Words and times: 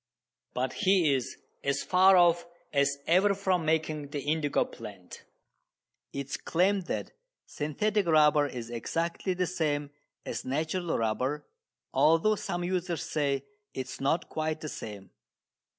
But 0.55 0.73
he 0.73 1.13
is 1.13 1.37
as 1.63 1.83
far 1.83 2.17
off 2.17 2.47
as 2.73 2.97
ever 3.05 3.35
from 3.35 3.65
making 3.67 4.07
the 4.07 4.21
indigo 4.21 4.65
plant. 4.65 5.25
It 6.11 6.25
is 6.25 6.37
claimed 6.37 6.87
that 6.87 7.11
"synthetic" 7.45 8.07
rubber 8.07 8.47
is 8.47 8.71
exactly 8.71 9.35
the 9.35 9.45
same 9.45 9.91
as 10.25 10.43
natural 10.43 10.97
rubber, 10.97 11.45
although 11.93 12.35
some 12.35 12.63
users 12.63 13.03
say 13.03 13.45
it 13.75 13.85
is 13.85 14.01
not 14.01 14.27
quite 14.27 14.61
the 14.61 14.69
same. 14.69 15.11